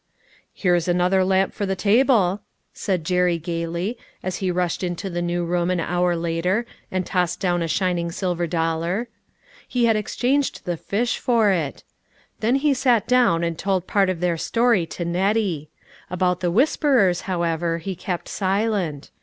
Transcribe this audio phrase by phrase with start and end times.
[0.51, 2.41] "Here is another lamp for the table,"
[2.73, 7.39] said Jerry gayly, as he rushed into the new room an hour later and tossed
[7.39, 9.09] down a shining silver dollar.
[9.67, 11.83] He had exchanged the fish for it.
[12.39, 15.69] Then he sat down and told part of their story to Nettie.
[16.09, 19.11] About the whisperers, however, he kept silent.